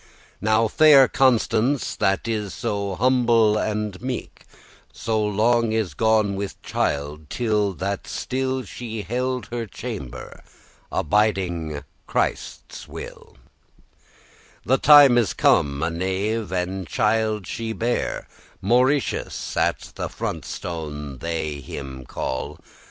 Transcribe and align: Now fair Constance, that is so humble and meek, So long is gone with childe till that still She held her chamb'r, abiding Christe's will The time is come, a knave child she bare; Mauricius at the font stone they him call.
Now 0.41 0.67
fair 0.67 1.07
Constance, 1.07 1.95
that 1.97 2.27
is 2.27 2.55
so 2.55 2.95
humble 2.95 3.55
and 3.55 4.01
meek, 4.01 4.45
So 4.91 5.23
long 5.23 5.73
is 5.73 5.93
gone 5.93 6.35
with 6.35 6.59
childe 6.63 7.29
till 7.29 7.73
that 7.73 8.07
still 8.07 8.63
She 8.63 9.03
held 9.03 9.45
her 9.51 9.67
chamb'r, 9.67 10.41
abiding 10.91 11.83
Christe's 12.07 12.87
will 12.87 13.37
The 14.65 14.79
time 14.79 15.19
is 15.19 15.33
come, 15.35 15.83
a 15.83 15.91
knave 15.91 16.51
child 16.87 17.45
she 17.45 17.71
bare; 17.71 18.27
Mauricius 18.59 19.55
at 19.55 19.91
the 19.93 20.09
font 20.09 20.45
stone 20.45 21.19
they 21.19 21.59
him 21.61 22.05
call. 22.05 22.57